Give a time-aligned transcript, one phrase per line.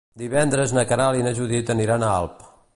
[0.19, 2.45] Divendres na Queralt i na Judit aniran a Alp.